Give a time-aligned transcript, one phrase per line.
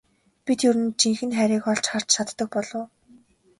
[0.45, 2.85] Бид ер нь жинхэнэ хайрыг олж харж чаддаг болов уу?